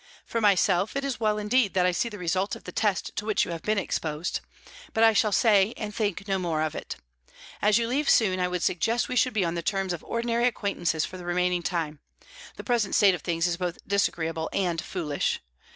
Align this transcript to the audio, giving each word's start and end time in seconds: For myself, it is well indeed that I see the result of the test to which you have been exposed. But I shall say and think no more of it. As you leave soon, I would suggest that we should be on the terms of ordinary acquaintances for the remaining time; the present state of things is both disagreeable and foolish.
For 0.25 0.41
myself, 0.41 0.95
it 0.95 1.05
is 1.05 1.19
well 1.19 1.37
indeed 1.37 1.75
that 1.75 1.85
I 1.85 1.91
see 1.91 2.09
the 2.09 2.17
result 2.17 2.55
of 2.55 2.63
the 2.63 2.71
test 2.71 3.15
to 3.17 3.23
which 3.23 3.45
you 3.45 3.51
have 3.51 3.61
been 3.61 3.77
exposed. 3.77 4.39
But 4.95 5.03
I 5.03 5.13
shall 5.13 5.31
say 5.31 5.75
and 5.77 5.93
think 5.93 6.27
no 6.27 6.39
more 6.39 6.63
of 6.63 6.73
it. 6.73 6.95
As 7.61 7.77
you 7.77 7.87
leave 7.87 8.09
soon, 8.09 8.39
I 8.39 8.47
would 8.47 8.63
suggest 8.63 9.03
that 9.03 9.09
we 9.09 9.15
should 9.15 9.31
be 9.33 9.45
on 9.45 9.53
the 9.53 9.61
terms 9.61 9.93
of 9.93 10.03
ordinary 10.03 10.47
acquaintances 10.47 11.05
for 11.05 11.17
the 11.17 11.25
remaining 11.25 11.61
time; 11.61 11.99
the 12.55 12.63
present 12.63 12.95
state 12.95 13.13
of 13.13 13.21
things 13.21 13.45
is 13.45 13.57
both 13.57 13.77
disagreeable 13.87 14.49
and 14.53 14.81
foolish. 14.81 15.39